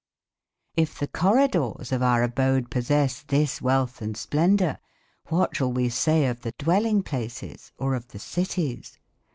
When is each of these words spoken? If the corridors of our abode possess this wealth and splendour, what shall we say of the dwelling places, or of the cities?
If 0.75 0.97
the 0.97 1.05
corridors 1.07 1.91
of 1.91 2.01
our 2.01 2.23
abode 2.23 2.71
possess 2.71 3.21
this 3.21 3.61
wealth 3.61 4.01
and 4.01 4.17
splendour, 4.17 4.79
what 5.27 5.55
shall 5.55 5.71
we 5.73 5.89
say 5.89 6.25
of 6.25 6.41
the 6.41 6.53
dwelling 6.57 7.03
places, 7.03 7.71
or 7.77 7.93
of 7.93 8.07
the 8.07 8.17
cities? 8.17 8.97